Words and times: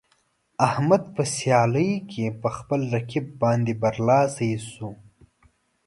احمد 0.67 1.03
په 1.15 1.23
سیالۍ 1.35 1.91
کې 2.11 2.25
په 2.41 2.49
خپل 2.57 2.79
رقیب 2.95 3.25
باندې 3.41 3.73
برلاسی 3.81 4.51
شو. 4.71 4.89